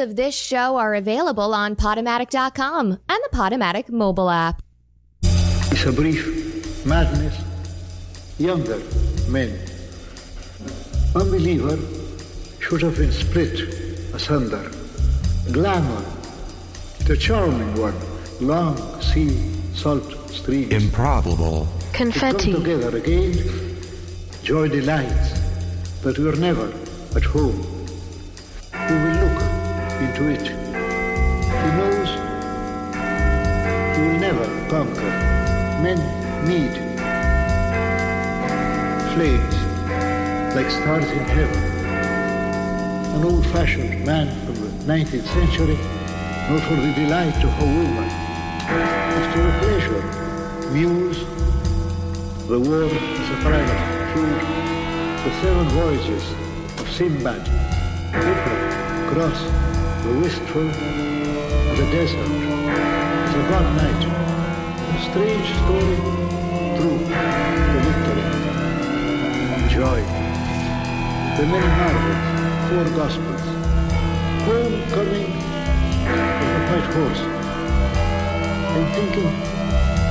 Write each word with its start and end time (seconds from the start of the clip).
of 0.00 0.16
this 0.16 0.34
show 0.34 0.76
are 0.76 0.94
available 0.94 1.54
on 1.54 1.76
Podomatic.com 1.76 2.90
and 2.90 3.00
the 3.30 3.36
Podomatic 3.36 3.88
mobile 3.90 4.30
app. 4.30 4.62
It's 5.22 5.84
a 5.84 5.92
brief 5.92 6.84
madness. 6.84 7.36
Younger 8.38 8.80
men. 9.28 9.56
Unbeliever 11.14 11.78
should 12.60 12.82
have 12.82 12.96
been 12.96 13.12
split 13.12 13.60
asunder. 14.14 14.70
Glamour, 15.52 16.04
the 17.06 17.16
charming 17.16 17.74
one, 17.80 17.94
long 18.40 18.76
sea, 19.00 19.52
salt 19.74 20.30
streams. 20.30 20.72
Improbable. 20.72 21.68
Confetti. 21.92 22.52
To 22.52 22.52
come 22.52 22.64
together 22.64 22.96
again, 22.96 23.32
joy 24.42 24.68
delights, 24.68 25.38
but 26.02 26.18
we're 26.18 26.36
never 26.36 26.72
at 27.14 27.24
home. 27.24 27.60
We 28.72 28.96
will 28.96 29.14
look 29.24 29.29
into 30.20 30.32
it. 30.32 30.48
He 30.48 31.70
knows 31.76 32.08
he 33.96 34.02
will 34.02 34.18
never 34.18 34.44
conquer. 34.68 35.10
Men 35.82 35.98
need 36.46 36.74
flames 39.14 39.56
like 40.54 40.70
stars 40.70 41.10
in 41.10 41.24
heaven. 41.24 41.62
An 43.16 43.24
old-fashioned 43.24 44.04
man 44.04 44.28
from 44.46 44.54
the 44.54 44.92
19th 44.92 45.26
century, 45.26 45.76
not 46.48 46.62
for 46.62 46.76
the 46.76 46.92
delight 46.94 47.36
of 47.44 47.52
a 47.60 47.66
woman, 47.66 48.08
but 48.68 49.32
for 49.32 49.48
a 49.48 49.58
pleasure, 49.60 50.02
muse, 50.72 51.20
the 52.48 52.58
war 52.58 52.82
is 52.84 53.30
a 53.30 53.38
private 53.42 53.82
feud. 54.12 54.40
The 55.24 55.32
seven 55.42 55.68
voyages 55.68 56.24
of 56.80 56.88
Sinbad, 56.90 57.46
Hippo, 58.12 59.12
Cross, 59.12 59.59
the 60.10 60.18
wistful, 60.18 60.62
and 60.62 61.78
the 61.78 61.86
desert. 61.94 62.30
The 63.30 63.40
God 63.50 63.66
night, 63.78 64.02
a 64.90 64.98
strange 65.06 65.48
story, 65.62 65.98
true, 66.76 67.00
the 67.70 67.78
victory, 67.86 68.24
joy. 69.70 70.00
The 71.36 71.44
many 71.52 71.70
marvels, 71.78 72.22
four 72.66 72.86
gospels, 72.98 73.44
homecoming 74.46 75.30
of 76.10 76.38
the 76.42 76.60
white 76.66 76.88
horse. 76.96 77.22
I'm 78.74 78.86
thinking 78.96 79.30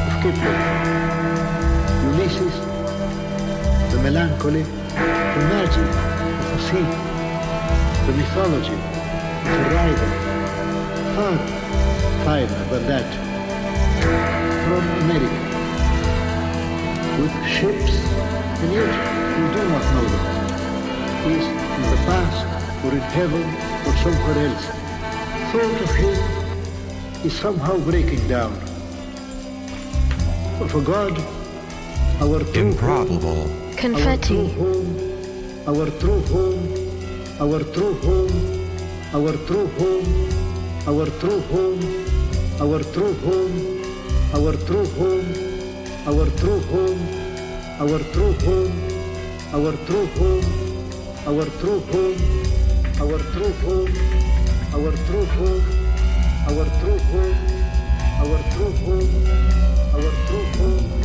of 0.07 0.13
Kipling. 0.21 0.61
Ulysses, 2.05 2.55
the 3.91 3.97
melancholy, 4.01 4.63
the 4.63 5.41
magic 5.51 5.89
of 6.39 6.45
the 6.51 6.59
sea, 6.67 6.87
the 8.05 8.13
mythology 8.17 8.88
of 9.49 9.59
the 9.63 9.69
rival, 9.75 10.09
far 11.15 11.37
finer 12.25 12.61
than 12.71 12.83
that, 12.91 13.09
from 14.65 14.83
America, 15.03 15.41
with 17.19 17.35
ships, 17.55 17.93
and 18.61 18.69
yet 18.73 18.91
we 19.37 19.43
do 19.55 19.61
not 19.69 19.85
know 19.93 20.05
them. 20.13 20.25
Is 21.19 21.45
in 21.45 21.81
the 21.91 21.99
past, 22.07 22.41
or 22.85 22.91
in 22.93 23.05
heaven, 23.17 23.43
or 23.85 23.93
somewhere 24.03 24.37
else. 24.47 24.65
Thought 25.51 25.81
of 25.81 25.91
him 25.95 26.17
is 27.25 27.33
somehow 27.37 27.77
breaking 27.79 28.25
down. 28.27 28.53
But 30.59 30.71
for 30.71 30.81
God, 30.81 31.19
our 32.21 32.39
true 32.39 32.53
home 32.53 32.71
Improbable. 32.71 33.49
Confetti. 33.75 34.37
our 34.37 34.47
true 34.47 34.59
home, 34.59 34.89
our 35.67 35.89
true 35.99 36.21
home, 36.31 36.61
our 37.41 37.63
true 37.73 37.93
home, 37.95 38.58
our 39.11 39.33
true 39.47 39.65
home, 39.79 40.05
our 40.87 41.05
true 41.19 41.41
home, 41.49 41.81
our 42.61 42.79
true 42.93 43.13
home, 43.25 43.81
our 44.35 44.53
true 44.67 44.85
home, 44.97 45.25
our 46.05 46.25
true 46.37 46.59
home, 46.69 47.01
our 47.81 47.99
true 48.13 48.33
home, 48.45 48.73
our 49.51 49.73
true 49.87 50.05
home, 50.13 50.45
our 51.25 51.45
true 51.57 51.79
home, 51.89 52.19
our 53.01 53.17
true 53.33 53.53
home, 53.65 53.91
our 54.69 54.91
true 54.93 55.25
home, 55.25 55.63
our 56.45 56.65
true 56.77 56.99
home, 57.09 57.39
our 58.19 58.39
true 58.53 58.73
home, 58.83 59.25
our 59.95 60.98